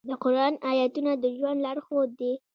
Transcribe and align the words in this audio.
د 0.07 0.09
قرآن 0.23 0.53
آیاتونه 0.71 1.11
د 1.23 1.25
ژوند 1.37 1.59
لارښود 1.65 2.09
دي. 2.19 2.33